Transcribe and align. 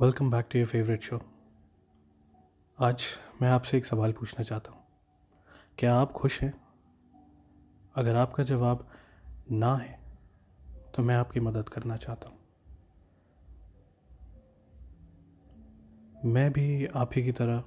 Welcome 0.00 0.30
back 0.30 0.46
to 0.50 0.58
your 0.58 0.68
favourite 0.68 1.02
show 1.02 1.20
आज 2.78 3.04
मैं 3.42 3.48
आपसे 3.50 3.76
एक 3.78 3.86
सवाल 3.86 4.12
पूछना 4.12 4.42
चाहता 4.42 4.72
हूँ। 4.72 4.80
क्या 5.78 5.94
आप 5.94 6.12
खुश 6.12 6.40
हैं? 6.42 6.52
अगर 7.94 8.16
आपका 8.16 8.42
जवाब 8.42 8.86
ना 9.50 9.74
है 9.76 9.98
तो 10.94 11.02
मैं 11.02 11.16
आपकी 11.16 11.40
मदद 11.40 11.68
करना 11.68 11.96
चाहता 11.96 12.28
हूँ। 12.28 12.38
मैं 16.24 16.50
भी 16.52 16.86
आप 16.86 17.10
ही 17.14 17.24
की 17.24 17.32
तरह 17.32 17.62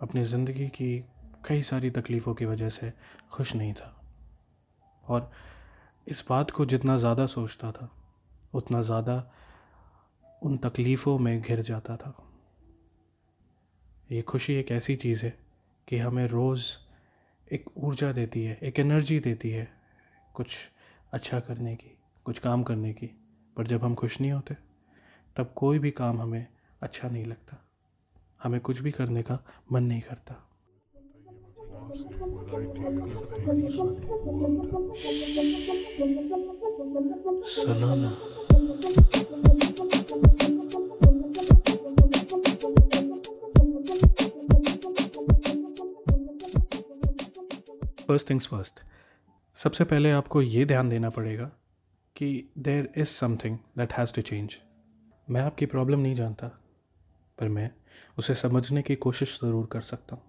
अपनी 0.00 0.24
ज़िंदगी 0.24 0.68
की 0.68 0.98
कई 1.46 1.62
सारी 1.62 1.90
तकलीफ़ों 1.92 2.34
की 2.34 2.44
वजह 2.44 2.68
से 2.70 2.92
खुश 3.32 3.54
नहीं 3.54 3.72
था। 3.74 3.94
और 5.04 5.30
इस 6.06 6.24
बात 6.28 6.50
को 6.50 6.66
जितना 6.66 6.96
ज़्यादा 6.96 7.26
सोचता 7.28 7.72
था, 7.72 7.90
उतना 8.54 8.82
ज़्यादा 8.82 9.30
उन 10.46 10.56
तकलीफ़ों 10.56 11.18
में 11.18 11.42
घिर 11.42 11.60
जाता 11.60 11.96
था। 11.96 12.28
ये 14.12 14.22
खुशी 14.22 14.54
एक 14.54 14.70
ऐसी 14.70 14.96
चीज़ 14.96 15.24
है 15.24 15.38
कि 15.88 15.98
हमें 15.98 16.26
रोज़ 16.26 16.64
एक 17.52 17.64
ऊर्जा 17.76 18.12
देती 18.12 18.44
है, 18.44 18.58
एक 18.62 18.78
एनर्जी 18.78 19.20
देती 19.20 19.50
है 19.50 19.68
कुछ 20.34 20.56
अच्छा 21.12 21.40
करने 21.40 21.76
की, 21.76 21.98
कुछ 22.24 22.38
काम 22.38 22.62
करने 22.62 22.92
की। 22.92 23.06
पर 23.56 23.66
जब 23.66 23.84
हम 23.84 23.94
खुश 23.94 24.20
नहीं 24.20 24.32
होते, 24.32 24.54
तब 25.36 25.52
कोई 25.56 25.78
भी 25.78 25.90
काम 25.90 26.20
हमें 26.20 26.46
अच्छा 26.82 27.08
नहीं 27.08 27.26
लगता। 27.26 27.64
हमें 28.42 28.60
कुछ 28.60 28.80
भी 28.80 28.90
करने 28.90 29.22
का 29.22 29.44
मन 29.72 29.84
नहीं 29.84 30.00
करता। 30.00 30.42
फ़र्स्ट 48.16 48.28
थिंग्स 48.30 48.46
फ़र्स्ट 48.46 48.80
सबसे 49.56 49.84
पहले 49.84 50.10
आपको 50.10 50.40
ये 50.42 50.64
ध्यान 50.66 50.88
देना 50.88 51.08
पड़ेगा 51.10 51.44
कि 52.16 52.28
there 52.58 52.88
is 52.96 53.08
something 53.08 53.56
that 53.78 53.92
has 53.92 54.14
to 54.14 54.22
change 54.22 54.56
मैं 55.28 55.40
आपकी 55.40 55.66
प्रॉब्लम 55.66 56.00
नहीं 56.00 56.14
जानता, 56.14 56.46
पर 57.38 57.48
मैं 57.48 57.70
उसे 58.18 58.34
समझने 58.34 58.82
की 58.82 58.94
कोशिश 58.96 59.38
ज़रूर 59.42 59.66
कर 59.66 59.80
सकता 59.80 60.16
हूँ। 60.16 60.22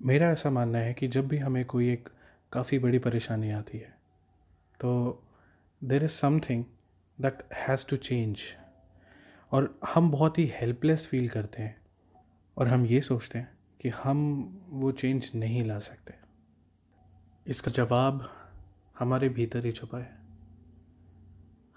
मेरा 0.00 0.30
ऐसा 0.30 0.50
मानना 0.50 0.78
है 0.78 0.92
कि 0.94 1.08
जब 1.08 1.28
भी 1.28 1.38
हमें 1.38 1.64
कोई 1.64 1.90
एक 1.92 2.08
काफ़ी 2.52 2.78
बड़ी 2.78 2.98
परेशानी 2.98 3.50
आती 3.50 3.78
है 3.78 3.94
तो 4.80 5.22
there 5.82 6.04
is 6.04 6.10
something 6.10 6.64
that 7.18 7.42
has 7.58 7.86
to 7.90 7.96
change 8.02 8.42
और 9.52 9.74
हम 9.94 10.10
बहुत 10.10 10.38
ही 10.38 10.50
हेल्पलेस 10.54 11.06
फील 11.06 11.28
करते 11.28 11.62
हैं, 11.62 11.76
और 12.56 12.68
हम 12.68 12.86
ये 12.86 13.00
सोचते 13.00 13.38
हैं 13.38 13.50
कि 13.82 13.88
हम 13.88 14.18
वो 14.70 14.90
चेंज 14.92 15.30
नहीं 15.34 15.64
ला 15.64 15.78
सकते। 15.78 16.14
इसका 17.46 17.70
जवाब 17.70 18.28
हमारे 18.98 19.28
भीतर 19.28 19.64
ही 19.66 19.72
छुपा 19.72 19.98
है। 19.98 20.20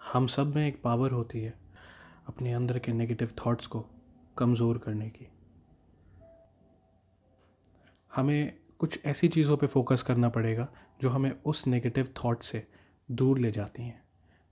हम 0.01 0.27
सब 0.27 0.55
में 0.55 0.67
एक 0.67 0.81
पावर 0.81 1.11
होती 1.11 1.41
है 1.41 1.53
अपने 2.27 2.53
अंदर 2.53 2.79
के 2.79 2.93
नेगेटिव 2.93 3.31
थॉट्स 3.45 3.67
को 3.67 3.85
कमज़ोर 4.37 4.77
करने 4.77 5.09
की। 5.09 5.27
हमें 8.11 8.53
कुछ 8.79 8.99
ऐसी 9.05 9.27
चीज़ों 9.27 9.57
पे 9.57 9.67
फोकस 9.67 10.01
करना 10.01 10.29
पड़ेगा 10.29 10.67
जो 11.01 11.09
हमें 11.09 11.31
उस 11.45 11.67
नेगेटिव 11.67 12.13
थॉट 12.23 12.43
से 12.43 12.67
दूर 13.09 13.39
ले 13.39 13.51
जाती 13.51 13.83
हैं। 13.83 14.03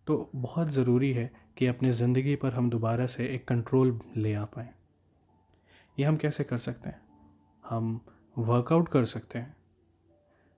तो 0.07 0.29
बहुत 0.35 0.69
ज़रूरी 0.69 1.11
है 1.13 1.31
कि 1.57 1.67
अपनी 1.67 1.91
ज़िंदगी 1.91 2.35
पर 2.35 2.53
हम 2.53 2.69
दोबारा 2.69 3.07
से 3.07 3.27
एक 3.27 3.47
कंट्रोल 3.47 3.99
ले 4.17 4.33
आ 4.33 4.45
पाएँ। 4.45 4.69
ये 5.97 6.05
हम 6.05 6.17
कैसे 6.17 6.43
कर 6.43 6.57
सकते 6.57 6.89
हैं? 6.89 7.01
हम 7.65 7.99
वर्कआउट 8.37 8.89
कर 8.89 9.05
सकते 9.05 9.39
हैं। 9.39 9.55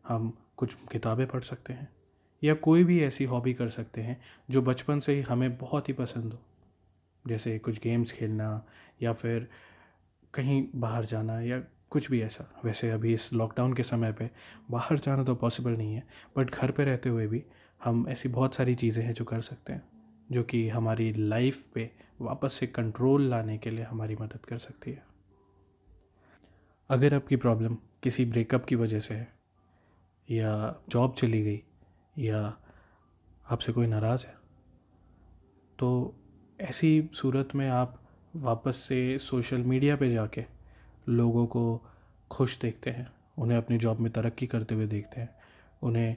हम 0.06 0.38
कुछ 0.58 0.74
किताबें 0.92 1.26
पढ़ 1.28 1.42
सकते 1.42 1.74
हैं 1.74 1.88
या 2.42 2.54
कोई 2.54 2.84
भी 2.84 3.02
ऐसी 3.04 3.26
हॉबी 3.26 3.54
कर 3.54 3.70
सकते 3.70 4.02
हैं 4.02 4.20
जो 4.50 4.62
बचपन 4.62 5.00
से 5.00 5.14
ही 5.14 5.22
हमें 5.22 5.58
बहुत 5.58 5.90
ही 5.90 5.94
पसंद 5.94 6.34
हो। 6.34 6.40
जैसे 7.26 7.58
कुछ 7.60 7.80
गेम्स 7.80 8.12
खेलना 8.12 8.66
या 9.02 9.14
फिर 9.14 9.48
कहीं 10.34 10.66
बाहर 10.76 11.06
जाना 11.06 11.40
या 11.42 11.60
कुछ 11.90 12.10
भी 12.12 12.22
ऐसा। 12.22 12.46
वैसे 12.66 12.90
अभी 12.92 13.14
इस 13.14 13.32
लॉकडाउन 13.34 13.74
के 13.74 13.84
समय 13.84 14.12
पे 14.12 14.30
बाहर 14.72 15.00
जाना 15.00 15.24
तो 15.24 15.36
पॉसिबल 15.36 15.72
नहीं 15.72 15.96
है 15.96 16.04
बट 16.38 16.52
घर 16.52 16.72
पे 16.72 16.84
रहते 16.84 17.10
हुए 17.10 17.28
भी 17.28 17.44
हम 17.84 18.06
ऐसी 18.10 18.30
बहुत 18.30 18.56
सारी 18.56 18.76
चीज़ें 18.76 19.04
हैं 19.04 19.14
जो 19.14 19.26
कर 19.26 19.42
सकते 19.42 19.74
हैं, 19.74 19.84
जो 20.32 20.44
कि 20.44 20.68
हमारी 20.70 21.12
लाइफ 21.14 21.64
पे 21.74 21.90
वापस 22.22 22.54
से 22.54 22.68
कंट्रोल 22.68 23.30
लाने 23.30 23.58
के 23.58 23.70
लिए 23.70 23.86
हमारी 23.86 24.16
मदद 24.16 24.46
कर 24.46 24.58
सकती 24.58 24.92
है। 24.92 25.04
अगर 26.90 27.14
आपकी 27.14 27.36
प्रॉब्लम 27.36 27.76
किसी 28.04 28.26
ब्रेकअप 28.26 28.66
की 28.66 28.76
वजह 28.76 29.00
से 29.00 29.14
है, 29.14 29.28
या 30.30 30.76
जॉब 30.90 31.14
चली 31.14 31.42
गई, 31.44 31.62
या 32.18 32.58
आपसे 33.46 33.72
कोई 33.72 33.88
नाराज़ 33.88 34.26
है 34.28 34.34
तो 35.80 36.16
ऐसी 36.60 37.10
सूरत 37.14 37.56
में 37.56 37.68
आप 37.70 38.00
वापस 38.36 38.78
से 38.78 39.18
सोशल 39.20 39.64
मीडिया 39.64 39.96
पे 39.96 40.10
जाके 40.12 40.46
लोगों 41.10 41.46
को 41.48 41.82
खुश 42.32 42.60
देखते 42.60 42.90
हैं, 42.90 43.08
उन्हें 43.38 43.58
अपनी 43.58 43.78
जॉब 43.78 44.00
में 44.00 44.12
तरक्की 44.12 44.48
करते 44.48 44.76
हुए 44.76 44.88
देखते 44.88 45.22
हैं, 45.22 45.30
उन्हें 45.82 46.16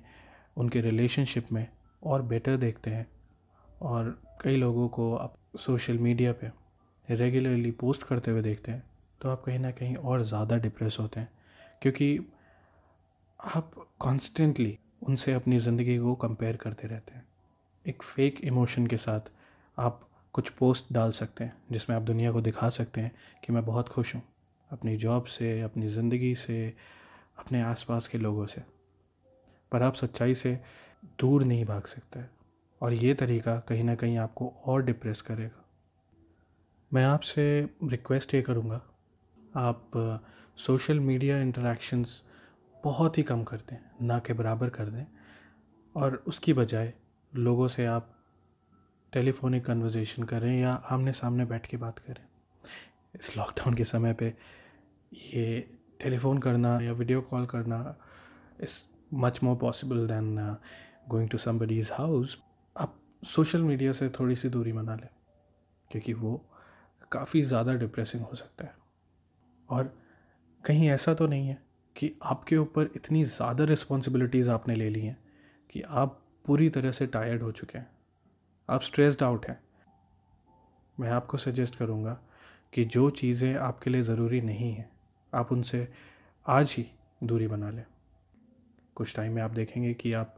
उनके 0.57 0.81
रिलेशनशिप 0.81 1.53
में 1.53 1.67
और 2.03 2.23
बेटर 2.23 2.57
देखते 2.57 2.91
हैं, 2.91 3.07
और 3.83 4.19
कई 4.43 4.57
लोगों 4.57 4.89
को 4.89 5.15
आप 5.17 5.35
सोशल 5.59 5.99
मीडिया 5.99 6.33
पे 6.33 6.51
रेगुलरली 7.09 7.71
पोस्ट 7.71 8.03
करते 8.03 8.31
हुए 8.31 8.43
देखते 8.43 8.73
हैं 8.73 8.83
तो 9.21 9.31
आप 9.31 9.43
कहीं 9.43 9.59
ना 9.59 9.71
कहीं 9.71 9.97
और 9.97 10.23
ज़्यादा 10.23 10.57
डिप्रेस 10.57 10.97
होते 11.01 11.21
हैं। 11.21 11.31
क्योंकि 11.83 12.19
आप 13.41 13.71
कॉन्स्टेंटली 14.01 14.79
उनसे 15.03 15.33
अपनी 15.33 15.59
ज़िंदगी 15.59 15.99
को 15.99 16.15
कंपेयर 16.15 16.57
करते 16.57 16.89
रहते 16.89 17.15
हैं। 17.15 17.27
एक 17.87 18.03
फेक 18.03 18.41
इमोशन 18.41 18.87
के 18.87 18.97
साथ 18.97 19.31
आप 19.79 20.09
कुछ 20.35 20.49
पोस्ट 20.49 20.93
डाल 20.93 21.13
सकते 21.13 21.45
हैं, 21.45 21.57
जिसमें 21.73 21.97
आप 21.97 22.03
दुनिया 22.03 22.33
को 22.33 22.41
दिखा 22.41 22.69
सकते 22.71 23.01
हैं 23.01 23.13
कि 23.45 23.53
मैं 23.53 23.65
बहुत 23.65 23.89
खुश 23.89 24.15
हूँ 24.15 24.23
अपनी 24.71 24.97
जॉब 24.97 25.25
से, 25.25 25.61
अपनी 25.61 25.89
ज़िंदगी 25.89 26.35
से, 26.35 26.75
अपने 27.39 27.63
आसपास 27.63 28.09
के 28.09 28.19
लोगों 28.19 28.47
से। 28.47 28.63
पर 29.73 29.83
आप 29.83 29.95
सच्चाई 29.95 30.35
से 30.35 30.59
दूर 31.21 31.45
नहीं 31.45 31.65
भाग 31.65 31.87
सकते 31.87 32.21
और 32.81 32.93
ये 32.93 33.15
तरीका 33.15 33.59
कहीं 33.59 33.85
ना 33.85 33.95
कहीं 33.95 34.19
आपको 34.19 34.53
और 34.65 34.83
डिप्रेस 34.83 35.23
करेगा। 35.23 35.65
मैं 36.93 37.05
आपसे 37.05 37.69
रिक्वेस्ट 37.85 38.35
ये 38.35 38.43
करूँगा 38.43 38.81
आप 39.57 39.91
सोशल 40.59 41.01
मीडिया 41.01 41.39
इंटरेक्शंस 41.41 42.21
बहुत 42.85 43.19
ही 43.19 43.23
कम 43.23 43.43
कर 43.45 43.57
दें 43.71 43.77
ना 44.03 44.19
के 44.19 44.33
बराबर 44.33 44.71
कर 44.71 44.87
दें। 44.87 45.05
और 45.95 46.23
उसकी 46.27 46.53
बजाय 46.53 46.93
लोगों 47.33 47.69
से 47.69 47.87
आप 47.87 48.15
टेलीफोनिक 49.13 49.65
कन्वर्जेशन 49.65 50.23
करें 50.23 50.61
या 50.61 50.73
आमने 50.91 51.13
सामने 51.13 51.45
बैठ 51.45 51.67
के 51.67 51.77
बात 51.77 51.99
करें। 51.99 52.25
इस 53.15 53.37
लॉकडाउन 53.37 53.75
के 53.75 53.85
समय 53.85 54.13
पे 54.15 54.35
ये 55.13 55.59
टेलीफोन 56.01 56.39
करना 56.39 56.79
या 56.81 56.93
वीडियो 56.93 57.21
कॉल 57.21 57.47
करना 57.47 57.97
is 58.61 58.81
much 59.15 59.43
more 59.43 59.57
possible 59.57 60.07
than 60.07 60.37
going 61.09 61.29
to 61.31 61.39
somebody's 61.39 61.93
house 61.93 62.37
आप 62.77 62.99
सोशल 63.27 63.63
मीडिया 63.63 63.93
से 63.93 64.09
थोड़ी 64.11 64.37
सी 64.37 64.49
दूरी 64.49 64.73
बना 64.73 64.95
लें, 64.95 65.09
क्योंकि 65.91 66.13
वो 66.13 66.35
काफ़ी 67.13 67.43
ज़्यादा 67.45 67.75
डिप्रेसिंग 67.75 68.23
हो 68.23 68.35
सकता 68.35 68.65
है। 68.65 68.75
और 69.69 69.93
कहीं 70.65 70.89
ऐसा 70.89 71.15
तो 71.15 71.27
नहीं 71.27 71.49
है 71.49 71.59
कि 71.97 72.13
आपके 72.23 72.57
ऊपर 72.57 72.91
इतनी 72.97 73.25
ज़्यादा 73.25 73.65
रिस्पॉन्सिबिलिटीज़ 73.65 74.51
आपने 74.51 74.75
ले 74.75 74.89
ली 74.91 75.01
हैं 75.01 75.17
कि 75.71 75.83
आप 75.83 76.21
पूरी 76.45 76.69
तरह 76.71 76.93
से 76.93 77.07
टायर्ड 77.07 77.43
हो 77.43 77.53
चुके 77.53 77.79
हैं। 77.79 77.91
आप 78.69 78.83
स्ट्रेस्ड 78.83 79.23
आउट 79.23 79.47
हैं। 79.47 79.59
मैं 81.01 81.11
आपको 81.11 81.37
सजेस्ट 81.37 81.77
करूँगा 81.77 82.19
कि 82.73 82.85
जो 82.85 83.09
चीज़ें 83.11 83.55
आपके 83.55 83.91
लिए 83.91 84.03
ज़रूरी 84.03 84.41
नहीं 84.41 84.73
हैं, 84.73 84.91
आप 85.33 85.53
उनसे 85.53 85.89
आज 86.47 86.75
ही 86.79 86.87
दूरी 87.25 87.47
बना 87.47 87.71
लें। 87.71 87.85
कुछ 88.97 89.15
टाइम 89.17 89.33
में 89.33 89.43
आप 89.43 89.51
देखेंगे 89.51 89.93
कि 89.95 90.13
आप 90.13 90.35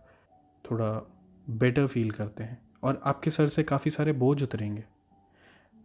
थोड़ा 0.64 0.90
बेटर 1.50 1.86
फील 1.86 2.10
करते 2.10 2.44
हैं 2.44 2.60
और 2.82 3.00
आपके 3.04 3.30
सर 3.30 3.48
से 3.48 3.62
काफ़ी 3.62 3.90
सारे 3.90 4.12
बोझ 4.12 4.42
उतरेंगे। 4.42 4.84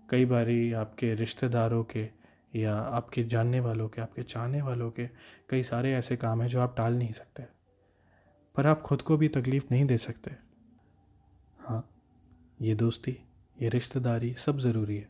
कई 0.10 0.26
बारी 0.26 0.72
आपके 0.74 1.14
रिश्तेदारों 1.16 1.84
के 1.84 2.10
या 2.56 2.76
आपके 2.76 3.24
जानने 3.24 3.60
वालों 3.60 3.90
के, 3.90 4.02
आपके 4.02 4.24
चाहने 4.24 4.62
वालों 4.62 4.92
के 4.92 5.10
कई 5.50 5.64
सारे 5.64 5.94
ऐसे 5.94 6.18
काम 6.18 6.42
हैं 6.42 6.50
जो 6.50 6.62
आप 6.62 6.78
टाल 6.78 6.94
नहीं 6.94 7.12
सकते। 7.12 7.44
पर 8.56 8.68
आप 8.68 8.82
खुद 8.82 9.02
को 9.02 9.18
भी 9.18 9.28
तकलीफ़ 9.28 9.66
नहीं 9.72 9.86
दे 9.86 9.98
सकते। 9.98 10.32
हाँ 11.60 11.90
ये 12.62 12.76
दोस्ती, 12.76 13.18
ये 13.62 13.70
रिश्तेदारी 13.70 14.34
सब 14.34 14.58
ज़रूरी 14.58 14.98
है। 14.98 15.10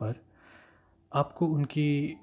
पर 0.00 0.24
आपको 1.14 1.46
उनकी 1.46 2.16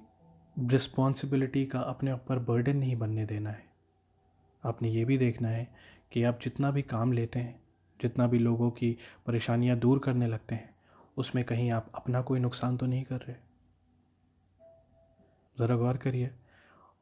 रिस्पॉन्सिबिलिटी 0.59 1.65
का 1.65 1.79
अपने 1.79 2.13
ऊपर 2.13 2.39
बर्डन 2.39 2.77
नहीं 2.77 2.95
बनने 2.95 3.25
देना 3.25 3.49
है। 3.49 3.65
आपने 4.65 4.89
ये 4.89 5.05
भी 5.05 5.17
देखना 5.17 5.49
है 5.49 5.75
कि 6.11 6.23
आप 6.23 6.39
जितना 6.41 6.71
भी 6.71 6.81
काम 6.81 7.11
लेते 7.11 7.39
हैं, 7.39 7.63
जितना 8.01 8.27
भी 8.27 8.39
लोगों 8.39 8.71
की 8.71 8.97
परेशानियाँ 9.27 9.77
दूर 9.77 9.99
करने 9.99 10.27
लगते 10.27 10.55
हैं, 10.55 10.75
उसमें 11.17 11.45
कहीं 11.45 11.71
आप 11.71 11.91
अपना 11.95 12.21
कोई 12.21 12.39
नुकसान 12.39 12.77
तो 12.77 12.85
नहीं 12.85 13.03
कर 13.03 13.17
रहे? 13.17 13.46
ज़रा 15.57 15.75
गौर 15.75 15.97
करिए 15.97 16.29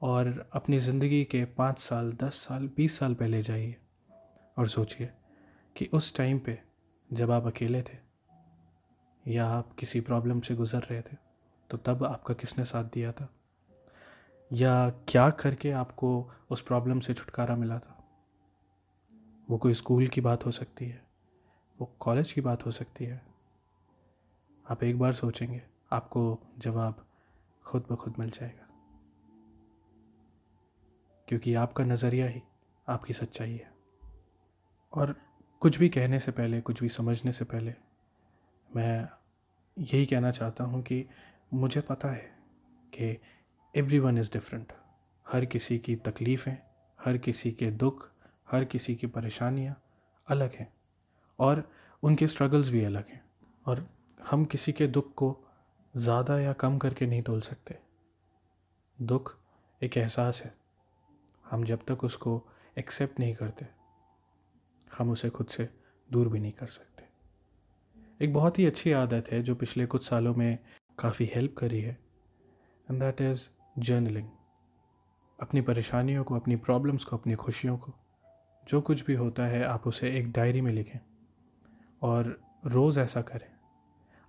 और 0.02 0.50
अपनी 0.54 0.80
ज़िंदगी 0.80 1.24
के 1.24 1.44
पाँच 1.46 1.80
साल, 1.80 2.12
दस 2.14 2.34
साल, 2.36 2.70
बीस 2.78 2.98
साल 3.00 3.14
पहले 3.14 3.42
जाइए 3.42 3.76
और 4.58 4.68
सोचिए 4.68 5.10
कि 5.76 5.90
उस 5.94 6.16
टाइम 6.16 6.40
पे 6.40 6.60
जब 7.10 7.32
आप 7.32 7.48
अकेले 7.48 7.82
थे 7.82 7.98
या 9.26 9.48
आप 9.48 9.74
किसी 9.74 10.02
प्रॉब्लम 10.02 10.42
से 10.42 10.56
गुज़र 10.56 10.80
रहे 10.82 11.02
थे 11.02 11.18
तो 11.70 11.78
तब 11.78 12.04
आपका 12.04 12.34
किसने 12.34 12.66
साथ 12.66 12.84
दिया 12.84 13.12
था? 13.12 13.30
या 14.52 14.90
क्या 14.90 15.30
करके 15.30 15.72
आपको 15.72 16.10
उस 16.50 16.62
प्रॉब्लम 16.62 17.00
से 17.00 17.14
छुटकारा 17.14 17.56
मिला 17.56 17.80
था? 17.80 17.92
वो 19.50 19.58
कोई 19.58 19.74
स्कूल 19.74 20.08
की 20.08 20.22
बात 20.22 20.46
हो 20.46 20.52
सकती 20.52 20.86
है, 20.86 21.02
वो 21.80 21.92
कॉलेज 22.00 22.32
की 22.32 22.42
बात 22.42 22.66
हो 22.66 22.72
सकती 22.72 23.06
है। 23.06 23.22
आप 24.66 24.84
एक 24.84 25.00
बार 25.00 25.14
सोचेंगे, 25.14 25.62
आपको 25.92 26.40
जवाब 26.58 27.05
खुद 27.66 27.86
ब 27.92 27.96
खुद 27.96 28.14
मिल 28.20 28.30
जाएगा। 28.30 28.68
क्योंकि 31.28 31.54
आपका 31.54 31.84
नज़रिया 31.84 32.28
ही 32.28 32.42
आपकी 32.90 33.14
सच्चाई 33.14 33.52
है। 33.52 33.74
और 34.94 35.16
कुछ 35.60 35.78
भी 35.78 35.90
कहने 35.90 36.20
से 36.20 36.32
पहले, 36.32 36.62
कुछ 36.62 36.82
भी 36.82 36.90
समझने 36.90 37.32
से 37.32 37.46
पहले, 37.46 37.74
मैं 38.76 39.10
यही 39.80 40.06
कहना 40.06 40.32
चाहता 40.32 40.64
हूँ 40.64 40.82
कि 40.82 41.06
मुझे 41.54 41.82
पता 41.82 42.10
है 42.10 42.38
कि 42.94 43.22
एवरी 43.76 44.00
वन 44.00 44.18
इज़ 44.18 44.32
डिफरेंट 44.34 44.74
हर 45.28 45.46
किसी 45.46 45.80
की 45.80 45.96
तकलीफ़ें, 45.96 46.58
हर 47.02 47.18
किसी 47.18 47.52
के 47.52 47.72
दुख, 47.72 48.12
हर 48.52 48.66
किसी 48.66 48.96
की 48.96 49.08
परेशानियाँ 49.08 49.84
अलग 50.28 50.56
हैं। 50.56 50.74
और 51.40 51.72
उनके 52.04 52.28
स्ट्रगल्स 52.28 52.70
भी 52.70 52.84
अलग 52.84 53.08
हैं। 53.08 53.26
और 53.66 53.90
हम 54.24 54.46
किसी 54.46 54.74
के 54.74 54.88
दुख 54.88 55.14
को 55.14 55.45
ज़्यादा 55.96 56.40
या 56.40 56.54
कम 56.54 56.78
करके 56.78 57.06
नहीं 57.06 57.22
तोल 57.22 57.42
सकते। 57.42 57.78
दुख 59.00 59.36
एक 59.82 59.98
एहसास 59.98 60.42
है। 60.46 60.54
हम 61.46 61.64
जब 61.64 61.86
तक 61.88 62.04
उसको 62.04 62.42
एक्सेप्ट 62.78 63.20
नहीं 63.20 63.36
करते, 63.36 63.66
हम 64.98 65.12
उसे 65.12 65.30
खुद 65.30 65.48
से 65.48 65.70
दूर 66.12 66.28
भी 66.28 66.40
नहीं 66.40 66.52
कर 66.52 66.68
सकते। 66.68 67.04
एक 68.26 68.34
बहुत 68.34 68.60
ही 68.60 68.66
अच्छी 68.66 68.92
आदत 68.92 69.32
है 69.32 69.42
जो 69.42 69.56
पिछले 69.56 69.86
कुछ 69.86 70.10
सालों 70.10 70.36
में 70.36 70.58
काफ़ी 71.00 71.26
हेल्प 71.26 71.56
करी 71.58 71.82
है 71.82 71.98
एंड 72.92 73.00
दैट 73.00 73.22
इज़ 73.22 73.50
जर्नलिंग 73.80 74.28
अपनी 75.40 75.62
परेशानियों 75.62 76.24
को, 76.24 76.36
अपनी 76.36 76.56
प्रॉब्लम्स 76.56 77.06
को, 77.06 77.18
अपनी 77.18 77.36
खुशियों 77.36 77.78
को, 77.78 77.94
जो 78.68 78.82
कुछ 78.82 79.06
भी 79.06 79.14
होता 79.14 79.48
है, 79.48 79.64
आप 79.64 79.88
उसे 79.88 80.18
एक 80.18 80.32
डायरी 80.32 80.62
में 80.62 80.72
लिखें, 80.72 81.00
और 82.02 82.42
रोज़ 82.66 83.00
ऐसा 83.00 83.22
करें। 83.22 83.55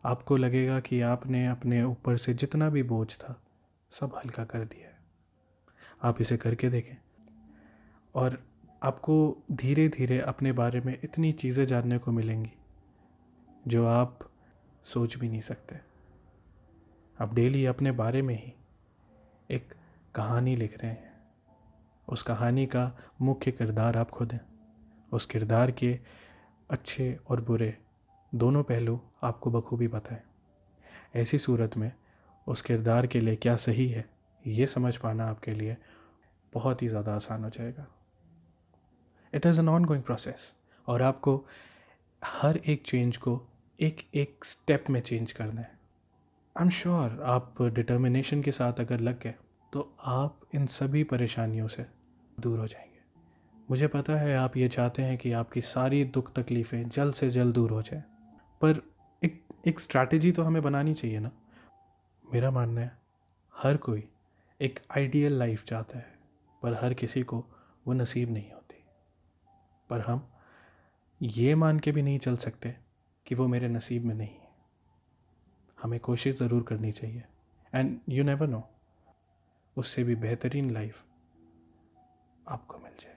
आपको 0.07 0.37
लगेगा 0.37 0.81
कि 0.81 1.01
आपने 1.01 1.47
अपने 1.47 1.85
ऊपर 1.85 2.17
से 2.17 2.35
जितना 2.35 2.71
भी 2.71 2.83
बोझ 2.83 3.15
था, 3.15 3.43
सब 3.91 4.15
हल्का 4.17 4.45
कर 4.45 4.65
दिया 4.65 4.89
है। 4.89 4.99
आप 6.03 6.21
इसे 6.21 6.37
करके 6.37 6.71
देखें। 6.71 6.97
और 8.15 8.47
आपको 8.83 9.39
धीरे 9.53 9.89
धीरे 9.89 10.21
अपने 10.21 10.53
बारे 10.53 10.81
में 10.81 10.99
इतनी 11.05 11.33
चीज़ें 11.33 11.65
जानने 11.65 11.99
को 11.99 12.13
मिलेंगी, 12.13 12.53
जो 13.69 13.87
आप 13.87 14.19
सोच 14.85 15.17
भी 15.17 15.29
नहीं 15.29 15.41
सकते। 15.41 15.77
आप 17.21 17.35
डेली 17.35 17.67
अपने 17.67 17.93
बारे 17.93 18.23
में 18.23 18.45
ही 18.45 18.55
एक 19.51 19.75
कहानी 20.15 20.57
लिख 20.57 20.83
रहे 20.83 20.91
हैं। 20.91 21.13
उस 22.09 22.23
कहानी 22.23 22.67
का 22.67 22.99
मुख्य 23.23 23.51
किरदार 23.51 23.97
आप 23.97 24.11
खुद 24.11 24.33
हैं। 24.33 24.47
उस 25.13 25.27
किरदार 25.27 25.71
के 25.71 26.01
अच्छे 26.71 27.19
और 27.29 27.41
बुरे 27.41 27.79
दोनों 28.37 28.63
पहलू 28.63 28.99
आपको 29.23 29.51
बखूबी 29.51 29.89
पता 29.89 30.15
है। 30.15 30.25
ऐसी 31.17 31.39
सूरत 31.39 31.77
में 31.77 31.91
उस 32.47 32.63
किरदार 32.63 33.07
के 33.07 33.21
लिए 33.21 33.37
क्या 33.37 33.57
सही 33.57 33.89
है, 33.89 34.05
ये 34.45 34.67
समझ 34.67 34.97
पाना 34.97 35.27
आपके 35.27 35.55
लिए 35.55 35.77
बहुत 36.53 36.83
ही 36.83 36.89
ज़्यादा 36.89 37.15
आसान 37.15 37.45
हो 37.45 37.51
जाएगा। 37.51 37.87
It 39.33 39.47
is 39.47 39.61
an 39.61 39.69
ongoing 39.85 40.03
process 40.03 40.53
और 40.89 41.03
आपको 41.03 41.45
हर 42.23 42.57
एक 42.59 42.83
चेंज 42.87 43.17
को 43.17 43.41
एक 43.79 44.03
एक 44.15 44.45
स्टेप 44.45 44.85
में 44.91 45.01
चेंज 45.01 45.33
करना 45.33 45.61
है। 45.61 45.71
आई 46.57 46.65
एम 46.65 46.71
श्योर 46.71 47.21
आप 47.25 47.63
डिटर्मिनेशन 47.63 48.43
के 48.43 48.53
साथ 48.53 48.81
अगर 48.81 49.01
लग 49.01 49.21
गए 49.23 49.35
तो 49.73 49.91
आप 50.01 50.41
इन 50.55 50.67
सभी 50.67 51.03
परेशानियों 51.05 51.69
से 51.69 51.87
दूर 52.39 52.59
हो 52.59 52.67
जाएँगे। 52.67 53.01
मुझे 53.69 53.87
पता 53.87 54.17
है 54.17 54.37
आप 54.37 54.57
ये 54.57 54.69
चाहते 54.69 55.03
हैं 55.03 55.17
कि 55.19 55.33
आपकी 55.33 55.61
सारी 55.61 56.05
दुख 56.07 56.33
तकलीफ़ें 56.33 56.89
जल्द 56.89 57.15
से 57.15 57.31
जल्द 57.31 57.55
दूर 57.55 57.71
हो 57.71 57.83
जाए। 57.83 58.03
पर 58.61 58.81
एक 59.23 59.43
एक 59.67 59.81
स्ट्रैटेजी 59.81 60.33
तो 60.33 60.43
हमें 60.43 60.63
बनानी 60.63 60.95
चाहिए 60.95 61.19
ना। 61.19 61.31
मेरा 62.25 62.51
मानना 62.51 62.81
है, 62.81 62.97
हर 63.55 63.77
कोई 63.77 64.09
एक 64.61 64.81
आइडियल 64.97 65.33
लाइफ 65.33 65.65
चाहता 65.65 65.99
है, 65.99 66.19
पर 66.63 66.75
हर 66.75 66.95
किसी 66.95 67.23
को 67.23 67.45
वो 67.87 67.93
नसीब 67.93 68.31
नहीं 68.31 68.51
होती। 68.53 68.83
पर 69.91 70.01
हम 70.01 70.27
ये 71.21 71.55
मान 71.55 71.79
के 71.79 71.93
भी 71.93 72.03
नहीं 72.03 72.19
चल 72.19 72.37
सकते 72.37 72.75
कि 73.27 73.35
वो 73.35 73.47
मेरे 73.49 73.69
नसीब 73.69 74.05
में 74.05 74.15
नहीं 74.15 74.29
है। 74.29 74.49
हमें 75.79 75.99
कोशिश 76.01 76.37
ज़रूर 76.39 76.63
करनी 76.63 76.93
चाहिए 76.93 77.25
एंड 77.73 77.99
यू 78.09 78.25
नेवर 78.25 78.47
नो 78.47 78.63
उससे 79.77 80.05
भी 80.05 80.15
बेहतरीन 80.17 80.71
लाइफ 80.71 81.03
आपको 82.47 82.79
मिल 82.79 82.93
जाए। 83.01 83.16